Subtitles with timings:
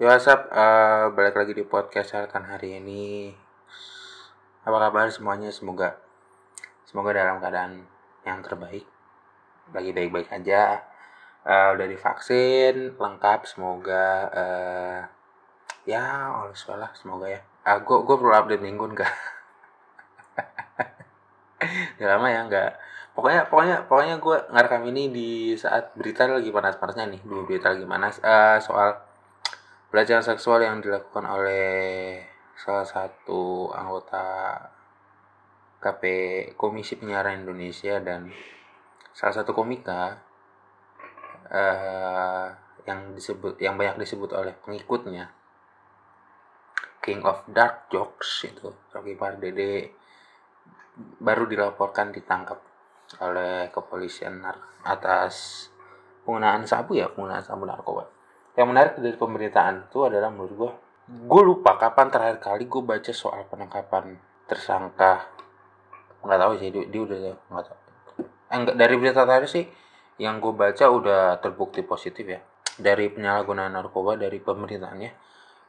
[0.00, 3.28] Ya WhatsApp, uh, balik lagi di podcast Harkan hari ini.
[4.64, 5.52] Apa kabar semuanya?
[5.52, 6.00] Semoga
[6.88, 7.84] semoga dalam keadaan
[8.24, 8.88] yang terbaik.
[9.68, 10.80] Lagi baik-baik aja.
[11.44, 13.44] Uh, udah divaksin, lengkap.
[13.44, 15.00] Semoga uh,
[15.84, 17.44] ya Allah lah, semoga ya.
[17.68, 19.12] Uh, gue gue perlu update minggu enggak?
[22.00, 22.80] Udah lama ya enggak.
[23.12, 27.20] Pokoknya pokoknya pokoknya gue ngerekam ini di saat berita lagi panas-panasnya nih.
[27.28, 29.11] Dua berita lagi panas uh, soal
[29.92, 32.24] pelecehan seksual yang dilakukan oleh
[32.56, 34.56] salah satu anggota
[35.84, 36.02] KP
[36.56, 38.32] Komisi Penyiaran Indonesia dan
[39.12, 40.16] salah satu komika
[41.52, 42.48] uh,
[42.88, 45.28] yang disebut yang banyak disebut oleh pengikutnya
[47.04, 49.92] King of Dark Jokes itu Rocky Pardede
[51.20, 52.56] baru dilaporkan ditangkap
[53.20, 54.40] oleh kepolisian
[54.88, 55.68] atas
[56.24, 58.08] penggunaan sabu ya penggunaan sabu narkoba
[58.52, 60.70] yang menarik dari pemberitaan itu adalah menurut gue
[61.12, 65.28] gue lupa kapan terakhir kali gue baca soal penangkapan tersangka.
[66.22, 67.18] Nggak tahu sih dia, dia udah
[67.50, 67.78] nggak tahu.
[68.22, 69.64] Eh, enggak dari berita tadi sih
[70.20, 72.40] yang gue baca udah terbukti positif ya.
[72.72, 75.10] Dari penyalahgunaan narkoba dari pemerintahnya.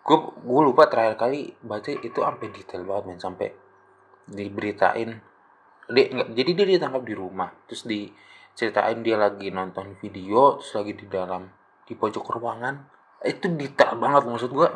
[0.04, 3.20] Gue gue lupa terakhir kali baca itu sampai detail banget men.
[3.20, 3.50] Sampai
[4.28, 5.10] diberitain.
[5.88, 7.50] Dia enggak, jadi dia ditangkap di rumah.
[7.66, 12.80] Terus diceritain dia lagi nonton video terus lagi di dalam di pojok ruangan
[13.24, 14.68] itu detail banget maksud gue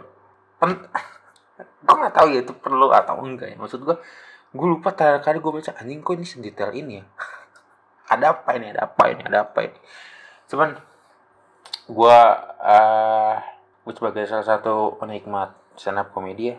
[0.58, 0.72] pen
[1.58, 3.58] gue nggak tahu ya itu perlu atau enggak ya.
[3.58, 3.96] Maksud gue
[4.54, 7.04] gue lupa terakhir kali gue baca anjing kok ini sedetail ini ya?
[8.14, 8.66] Ada apa ini?
[8.74, 9.22] Ada apa ini?
[9.26, 9.80] Ada apa ini?
[10.48, 10.70] Cuman
[11.88, 12.20] gue
[12.62, 13.36] uh,
[13.88, 16.58] gue sebagai salah satu penikmat stand up komedi ya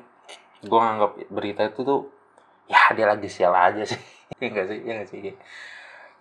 [0.58, 2.00] gue nganggap berita itu tuh
[2.64, 4.00] ya dia lagi sial aja sih.
[4.38, 4.78] Ya enggak sih?
[4.84, 5.18] Ya enggak sih?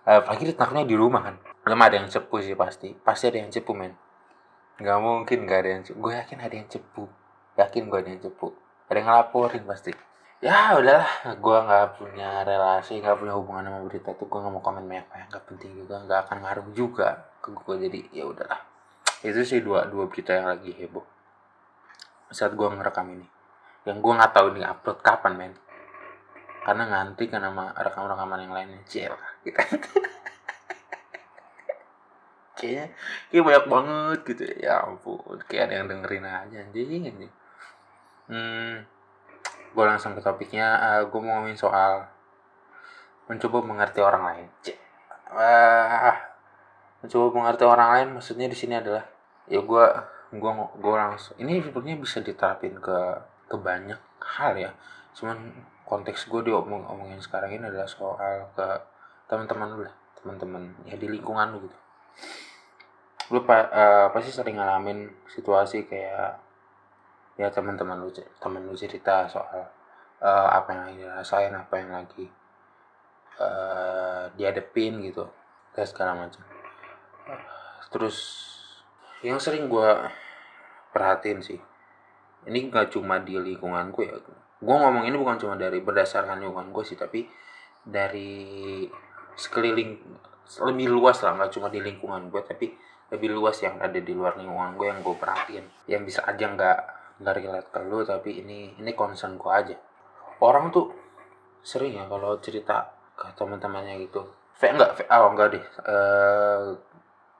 [0.08, 1.36] Uh, apalagi ditangkapnya di rumah kan.
[1.60, 2.96] Belum ada yang cepu sih pasti.
[2.96, 3.92] Pasti ada yang cepu men
[4.78, 7.04] nggak mungkin gak ada yang gue yakin ada yang cepu.
[7.58, 8.54] Yakin gue ada yang cepu.
[8.86, 9.92] Ada yang ngelaporin pasti.
[10.38, 11.34] Ya udahlah.
[11.42, 15.06] Gue nggak punya relasi nggak punya hubungan sama berita tuh gue nggak mau komen banyak
[15.10, 18.60] banyak nggak penting juga nggak akan ngaruh juga ke gue jadi ya udahlah.
[19.26, 21.02] Itu sih dua dua berita yang lagi heboh.
[22.30, 23.26] Saat gue ngerekam ini.
[23.82, 25.52] Yang gue nggak tahu ini upload kapan men.
[26.62, 28.78] Karena nganti kan sama rekam rekaman yang lainnya.
[28.86, 29.10] Cil.
[29.42, 29.58] Gitu
[32.58, 32.86] kayaknya
[33.30, 37.28] kayak banyak banget gitu ya, ya ampun kayak ada yang dengerin aja anjing ini
[38.28, 38.98] hmm
[39.78, 40.66] gue langsung ke topiknya.
[40.80, 42.08] Uh, eh, gue mau ngomongin soal
[43.28, 44.46] mencoba mengerti orang lain.
[45.28, 46.16] Uh,
[47.04, 49.04] mencoba mengerti orang lain maksudnya di sini adalah
[49.46, 49.84] ya gue
[50.34, 50.50] gue
[50.82, 52.98] gue langsung ini sebenarnya bisa diterapin ke
[53.48, 54.70] ke banyak hal ya.
[55.14, 55.36] Cuman
[55.86, 58.66] konteks gue diomong omongin sekarang ini adalah soal ke
[59.28, 61.78] teman-teman lu lah teman-teman ya di lingkungan lu gitu
[63.28, 66.40] lu pa, uh, pasti sering ngalamin situasi kayak
[67.38, 69.68] ya teman-teman lu teman lu cerita soal
[70.18, 72.26] uh, apa yang lagi dirasain apa yang lagi
[73.38, 75.28] uh, dihadepin gitu
[75.76, 76.42] dan segala macam.
[77.92, 78.16] Terus
[79.22, 79.90] yang sering gue
[80.94, 81.60] perhatiin sih
[82.46, 84.14] ini gak cuma di lingkunganku ya
[84.58, 87.26] gue ngomong ini bukan cuma dari berdasarkan lingkungan gue sih tapi
[87.82, 88.86] dari
[89.38, 89.90] sekeliling
[90.66, 92.74] lebih luas lah nggak cuma di lingkungan gue tapi
[93.08, 95.64] lebih luas yang ada di luar lingkungan gue yang gue perhatiin.
[95.88, 96.78] Yang bisa aja nggak
[97.18, 99.76] nggak relate ke lu tapi ini ini concern gue aja.
[100.38, 100.94] Orang tuh
[101.64, 104.28] sering ya kalau cerita ke teman-temannya gitu.
[104.58, 105.64] Fe enggak fe, oh enggak deh.
[105.86, 106.74] Uh,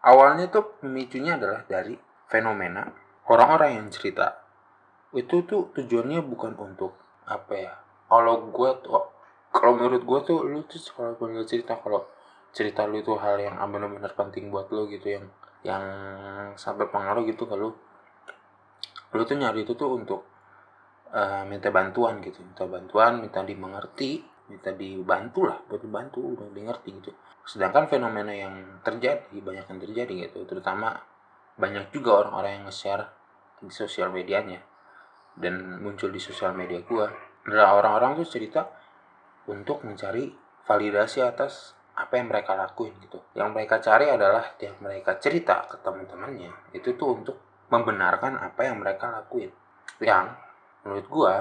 [0.02, 1.94] awalnya tuh pemicunya adalah dari
[2.26, 2.88] fenomena
[3.26, 4.38] orang-orang yang cerita.
[5.14, 6.94] Itu tuh tujuannya bukan untuk
[7.28, 7.72] apa ya
[8.08, 9.04] kalau gue tuh
[9.52, 12.08] kalau menurut gue tuh lu tuh kalau punya cerita kalau
[12.56, 15.28] cerita lu itu hal yang benar-benar penting buat lu gitu yang
[15.66, 15.84] yang
[16.54, 17.72] sampai pengaruh gitu kalau
[19.10, 19.24] lu.
[19.24, 20.20] Tuh nyari itu tuh untuk
[21.10, 22.44] uh, minta bantuan gitu.
[22.44, 27.12] Minta bantuan minta dimengerti minta dibantu lah buat dibantu udah dimengerti gitu.
[27.44, 30.44] Sedangkan fenomena yang terjadi banyak yang terjadi gitu.
[30.44, 30.97] Terutama
[31.58, 33.04] banyak juga orang-orang yang nge-share
[33.64, 34.60] di sosial medianya.
[35.38, 37.09] Dan muncul di sosial media gua.
[37.47, 38.68] Adalah orang-orang tuh cerita
[39.48, 40.28] untuk mencari
[40.68, 43.18] validasi atas apa yang mereka lakuin gitu.
[43.34, 47.36] Yang mereka cari adalah yang mereka cerita ke teman-temannya itu tuh untuk
[47.66, 49.50] membenarkan apa yang mereka lakuin.
[49.98, 50.39] Yang
[50.86, 51.34] menurut gua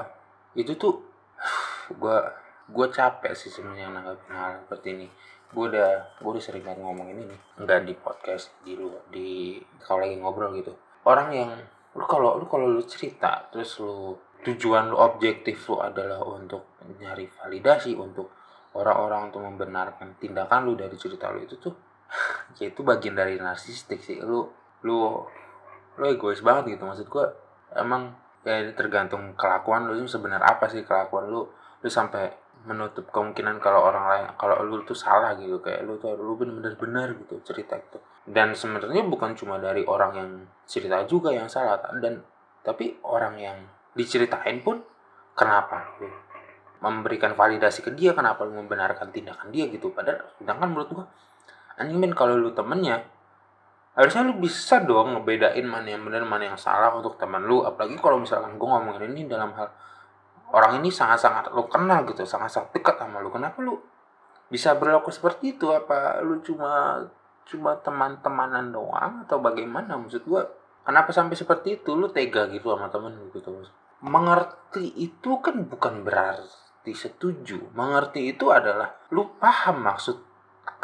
[0.58, 1.06] itu tuh
[2.02, 2.34] gua
[2.66, 5.08] gua capek sih sebenarnya nanggapin hal seperti ini.
[5.54, 5.92] Gua udah
[6.26, 7.38] gua udah sering banget ngomongin ini.
[7.62, 10.74] Enggak di podcast di lu di kalau lagi ngobrol gitu.
[11.06, 11.54] Orang yang
[11.94, 17.26] lu kalau lu kalau lu cerita terus lu tujuan lu objektif lu adalah untuk nyari
[17.30, 18.37] validasi untuk
[18.78, 21.74] orang-orang untuk membenarkan tindakan lu dari cerita lu itu tuh
[22.60, 24.22] ya itu bagian dari narsistik sih.
[24.22, 24.48] Lu
[24.86, 24.98] lu
[25.98, 26.84] lu egois banget gitu.
[26.88, 27.34] Maksud gua
[27.76, 28.16] emang
[28.48, 31.48] ya tergantung kelakuan lu sebenarnya apa sih kelakuan lu.
[31.84, 32.32] Lu sampai
[32.68, 35.60] menutup kemungkinan kalau orang lain kalau lu tuh salah gitu.
[35.60, 38.00] Kayak lu tuh lu bener-bener benar gitu cerita itu.
[38.28, 40.30] Dan sebenarnya bukan cuma dari orang yang
[40.68, 41.80] cerita juga yang salah.
[42.00, 42.24] Dan
[42.64, 43.58] tapi orang yang
[43.96, 44.84] diceritain pun
[45.34, 46.12] kenapa lu
[46.78, 49.90] memberikan validasi ke dia kenapa lu membenarkan tindakan dia gitu.
[49.90, 51.06] Padahal sedangkan menurut gua
[51.78, 53.06] anjing men kalau lu temennya
[53.98, 57.66] harusnya lu bisa dong ngebedain mana yang benar mana yang salah untuk teman lu.
[57.66, 59.74] Apalagi kalau misalkan gue ngomongin ini dalam hal
[60.54, 63.34] orang ini sangat-sangat lu kenal gitu sangat-sangat dekat sama lu.
[63.34, 63.82] Kenapa lu
[64.54, 65.74] bisa berlaku seperti itu?
[65.74, 67.02] Apa lu cuma
[67.50, 69.26] cuma teman-temanan doang?
[69.26, 69.98] Atau bagaimana?
[69.98, 70.42] Maksud gue
[70.86, 71.98] kenapa sampai seperti itu?
[71.98, 73.66] Lu tega gitu sama temen gitu.
[74.06, 77.72] Mengerti itu kan bukan berarti setuju.
[77.74, 80.20] Mengerti itu adalah lu paham maksud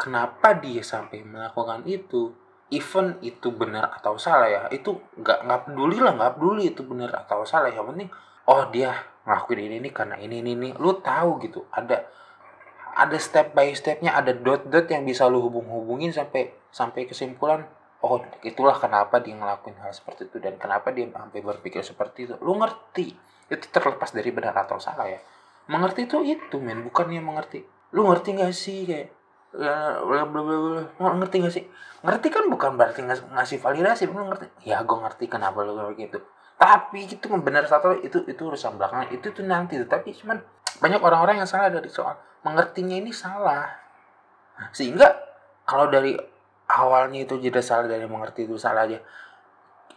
[0.00, 2.32] kenapa dia sampai melakukan itu.
[2.72, 7.12] Even itu benar atau salah ya itu nggak nggak peduli lah nggak peduli itu benar
[7.12, 7.70] atau salah.
[7.70, 8.08] Yang penting
[8.50, 8.90] oh dia
[9.28, 10.68] ngelakuin ini ini karena ini ini ini.
[10.80, 12.08] Lu tahu gitu ada
[12.94, 17.66] ada step by stepnya ada dot dot yang bisa lu hubung hubungin sampai sampai kesimpulan
[18.04, 22.34] oh itulah kenapa dia ngelakuin hal seperti itu dan kenapa dia sampai berpikir seperti itu.
[22.40, 23.12] Lu ngerti
[23.48, 25.20] itu terlepas dari benar atau salah ya
[25.70, 26.84] mengerti itu itu men.
[26.86, 27.64] Bukannya mengerti.
[27.94, 29.08] Lu ngerti gak sih kayak
[29.54, 31.64] ya bla bla bla ngerti gak sih?
[32.04, 34.46] Ngerti kan bukan berarti ngas ngasih validasi lu ngerti.
[34.66, 36.18] Ya gue ngerti kenapa lu kayak gitu.
[36.54, 39.78] Tapi itu benar satu itu itu urusan belakangan itu tuh nanti.
[39.82, 40.38] Tapi cuman
[40.82, 43.68] banyak orang-orang yang salah dari soal mengertinya ini salah.
[44.70, 45.06] Sehingga
[45.64, 46.14] kalau dari
[46.68, 48.98] awalnya itu jadi salah dari mengerti itu salah aja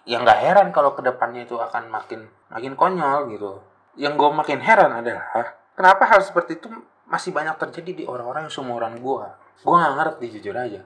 [0.07, 3.59] yang nggak heran kalau ke depannya itu akan makin makin konyol gitu
[3.97, 6.69] yang gue makin heran adalah kenapa hal seperti itu
[7.09, 9.27] masih banyak terjadi di orang-orang yang seumuran gue
[9.57, 10.85] gue gak ngerti jujur aja.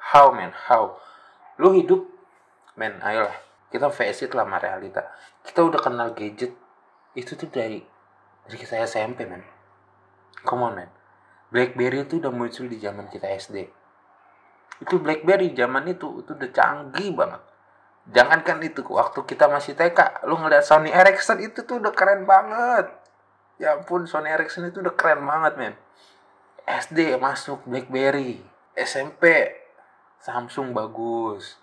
[0.00, 0.48] How man?
[0.50, 0.96] How?
[1.60, 2.08] Lu hidup
[2.72, 3.36] men ayolah.
[3.68, 5.04] Kita face it lah sama realita.
[5.44, 6.56] Kita udah kenal gadget
[7.12, 7.84] itu tuh dari
[8.48, 9.44] dari kita SMP men
[10.40, 10.90] come on man.
[11.52, 13.80] BlackBerry itu udah muncul di zaman kita SD
[14.80, 17.42] itu BlackBerry zaman itu itu udah canggih banget
[18.08, 22.88] jangankan itu waktu kita masih TK lu ngeliat Sony Ericsson itu tuh udah keren banget.
[23.60, 25.74] Ya ampun Sony Ericsson itu udah keren banget men.
[26.64, 28.40] SD masuk BlackBerry.
[28.72, 29.52] SMP
[30.20, 31.60] Samsung bagus.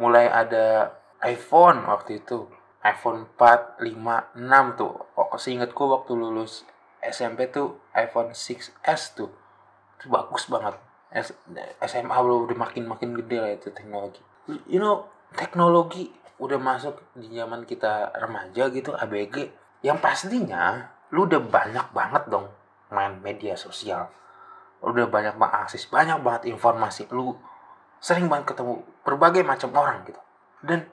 [0.00, 2.48] Mulai ada iPhone waktu itu.
[2.86, 4.94] iPhone 4, 5, 6 tuh.
[5.18, 6.62] Oh, seingatku waktu lulus
[7.02, 9.34] SMP tuh iPhone 6s tuh.
[9.98, 10.78] Itu bagus banget.
[11.82, 14.22] SMA udah makin makin gede lah itu teknologi.
[14.70, 19.48] You know teknologi udah masuk di zaman kita remaja gitu ABG
[19.80, 22.52] yang pastinya lu udah banyak banget dong
[22.92, 24.10] main media sosial.
[24.84, 27.08] Udah banyak banget akses banyak banget informasi.
[27.10, 27.34] Lu
[27.98, 30.20] sering banget ketemu berbagai macam orang gitu.
[30.60, 30.84] Dan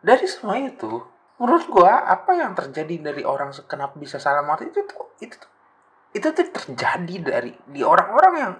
[0.00, 1.04] dari semua itu
[1.36, 5.52] menurut gua apa yang terjadi dari orang kenapa bisa salah mati itu tuh itu tuh
[6.16, 8.52] itu tuh terjadi dari di orang-orang yang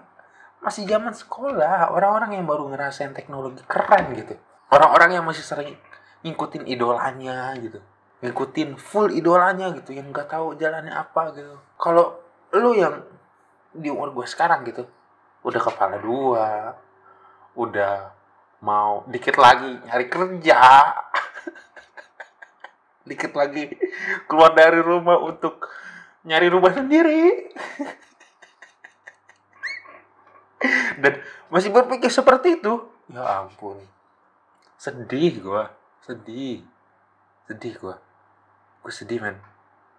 [0.60, 4.36] masih zaman sekolah orang-orang yang baru ngerasain teknologi keren gitu
[4.76, 5.72] orang-orang yang masih sering
[6.20, 7.80] ngikutin idolanya gitu.
[8.20, 11.56] Ngikutin full idolanya gitu yang nggak tahu jalannya apa gitu.
[11.80, 12.20] Kalau
[12.52, 13.00] lu yang
[13.76, 14.88] di umur gue sekarang gitu
[15.44, 16.72] udah kepala dua
[17.52, 18.10] udah
[18.64, 20.60] mau dikit lagi nyari kerja
[23.08, 23.68] dikit lagi
[24.24, 25.68] keluar dari rumah untuk
[26.26, 27.52] nyari rumah sendiri.
[30.96, 31.20] Dan
[31.52, 33.78] masih berpikir seperti itu ya ampun
[34.86, 35.64] sedih gue
[36.06, 36.62] sedih.
[37.50, 37.96] Sedih gue
[38.86, 39.34] gue sedih men.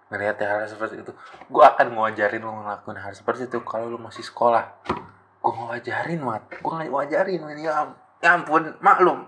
[0.08, 1.12] Ngelihat hal seperti itu.
[1.52, 4.64] Gue akan ngajarin lo ngelakuin hal seperti itu kalau lo masih sekolah.
[5.44, 6.48] Gue ngajarin mat.
[6.64, 7.60] Gue ngajarin men.
[7.60, 7.92] Ya,
[8.24, 9.28] ya ampun maklum.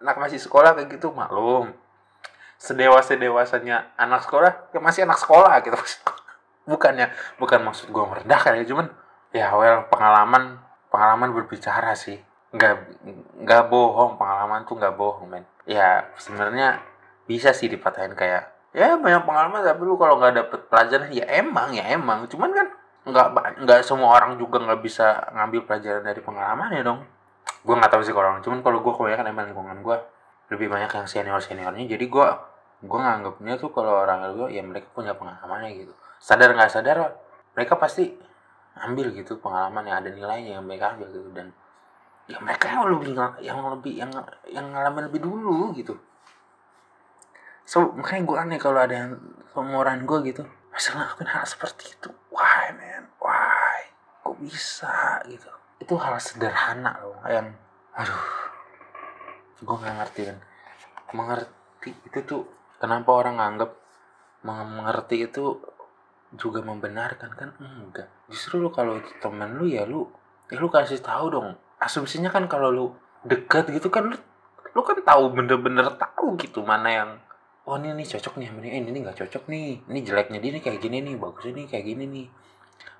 [0.00, 1.76] Anak masih sekolah kayak gitu maklum.
[2.56, 5.76] Sedewasa dewasanya anak sekolah ya masih anak sekolah gitu.
[6.72, 8.88] Bukannya bukan maksud gue merendahkan ya cuman
[9.36, 10.56] ya well pengalaman
[10.88, 12.16] pengalaman berbicara sih
[12.54, 12.74] nggak
[13.42, 15.44] nggak bohong pengalaman tuh nggak bohong men.
[15.66, 16.80] Ya sebenarnya
[17.26, 21.74] bisa sih dipatahin kayak ya banyak pengalaman tapi lu kalau nggak dapet pelajaran ya emang
[21.74, 22.30] ya emang.
[22.30, 22.66] Cuman kan
[23.04, 23.26] nggak
[23.66, 27.00] nggak semua orang juga nggak bisa ngambil pelajaran dari pengalaman ya dong.
[27.66, 29.96] Gue nggak tahu sih kalau orang cuman kalau gue kebanyakan emang lingkungan gue
[30.52, 32.26] lebih banyak yang senior seniornya jadi gue
[32.84, 35.92] gue nganggapnya tuh kalau orang gue ya mereka punya pengalamannya gitu.
[36.20, 37.16] Sadar nggak sadar
[37.56, 38.12] mereka pasti
[38.74, 41.28] ambil gitu pengalaman yang ada nilainya yang mereka ambil gitu.
[41.32, 41.56] Dan
[42.24, 43.12] ya mereka yang lebih
[43.44, 44.10] yang lebih yang
[44.48, 45.96] yang ngalamin lebih dulu gitu.
[47.64, 49.10] So makanya gue aneh kalau ada yang
[49.52, 50.42] seumuran gue gitu.
[50.72, 52.10] Masa ngelakuin hal seperti itu.
[52.34, 53.06] Why man?
[53.22, 53.80] Why?
[54.24, 55.48] Kok bisa gitu.
[55.78, 57.52] Itu hal sederhana loh yang
[57.96, 58.24] aduh.
[59.64, 60.38] Gue nggak ngerti kan
[61.14, 62.42] mengerti itu tuh
[62.82, 63.70] kenapa orang anggap
[64.44, 65.62] mengerti itu
[66.34, 67.50] juga membenarkan kan?
[67.62, 68.10] Enggak.
[68.26, 70.10] Justru lu kalau temen lu ya lu
[70.54, 72.86] ya lu kasih tahu dong asumsinya kan kalau lu
[73.26, 74.16] dekat gitu kan lu
[74.74, 77.10] lu kan tahu bener-bener tahu gitu mana yang
[77.64, 80.78] oh ini nih cocok nih ini ini nggak cocok nih ini jeleknya dia nih kayak
[80.84, 82.26] gini nih bagus ini kayak gini nih.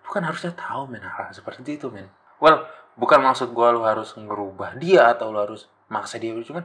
[0.05, 2.09] Lu kan harusnya tahu men hal, seperti itu men.
[2.41, 2.65] Well
[2.97, 6.65] bukan maksud gua lu harus ngerubah dia atau lu harus maksa dia cuman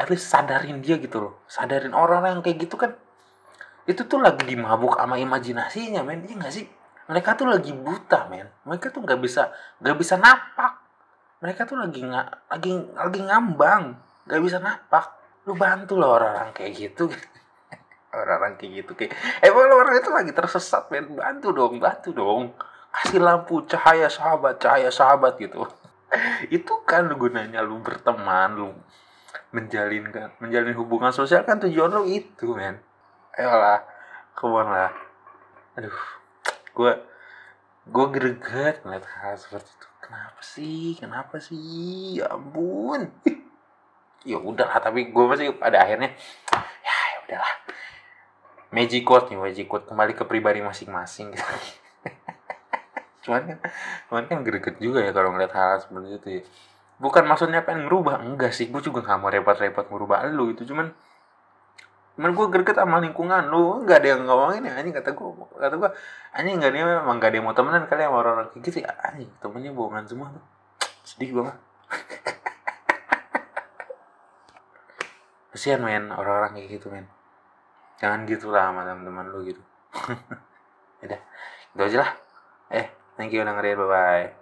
[0.00, 1.34] at least sadarin dia gitu loh.
[1.46, 2.98] Sadarin orang-orang yang kayak gitu kan
[3.86, 6.66] itu tuh lagi dimabuk sama imajinasinya men iya gak sih
[7.12, 8.48] mereka tuh lagi buta men.
[8.64, 9.52] Mereka tuh nggak bisa
[9.84, 10.80] nggak bisa napak.
[11.44, 13.84] Mereka tuh lagi nggak lagi lagi ngambang.
[14.24, 15.12] Nggak bisa napak.
[15.44, 17.12] Lu bantu loh orang-orang kayak gitu.
[18.16, 19.12] Orang-orang kayak gitu kayak
[19.44, 21.12] emang orang itu lagi tersesat men.
[21.12, 22.56] Bantu dong bantu dong.
[22.92, 25.68] Kasih lampu cahaya sahabat cahaya sahabat gitu.
[26.56, 28.68] Itu kan gunanya lu berteman lu
[29.48, 32.80] menjalin kan menjalin hubungan sosial kan tujuan lu itu men.
[33.36, 33.80] Ayolah
[34.44, 34.92] on lah.
[35.80, 36.21] Aduh
[36.72, 36.92] gue
[37.82, 40.86] gue greget ngeliat hal seperti itu kenapa sih?
[40.98, 42.20] Kenapa sih?
[42.20, 43.08] Ya ampun.
[44.22, 46.14] Ya udah tapi gue masih pada akhirnya
[46.54, 47.54] ya ya udahlah.
[48.70, 51.34] Magic code nih magic code kembali ke pribadi masing-masing.
[53.26, 53.58] Cuman kan
[54.06, 56.42] cuman kan greget juga ya kalau ngeliat hal seperti itu ya.
[57.02, 58.70] Bukan maksudnya pengen ngerubah enggak sih.
[58.70, 60.94] Gue juga gak mau repot-repot ngerubah lu itu cuman
[62.12, 65.74] Cuman gue greget sama lingkungan lu nggak ada yang ngomongin ya anjing kata gue kata
[65.80, 65.90] gue
[66.36, 68.92] anjing nggak dia memang nggak ada yang mau temenan kali sama orang-orang kayak gitu ya.
[69.00, 70.44] Anjing temennya bohongan semua tuh.
[71.02, 71.56] Sedih banget
[75.52, 77.06] kasihan men orang-orang kayak gitu men.
[78.00, 79.62] Jangan gitu lah sama teman-teman lu gitu.
[81.04, 81.20] Udah
[81.72, 82.10] itu aja lah.
[82.72, 84.41] Eh thank you udah ngeriin bye bye